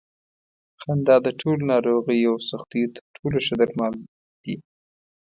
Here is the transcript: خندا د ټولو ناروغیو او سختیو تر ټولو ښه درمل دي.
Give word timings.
خندا 0.81 1.15
د 1.25 1.27
ټولو 1.39 1.63
ناروغیو 1.71 2.31
او 2.31 2.45
سختیو 2.49 2.91
تر 2.95 3.03
ټولو 3.15 3.37
ښه 3.45 3.55
درمل 3.61 3.93
دي. 4.43 4.55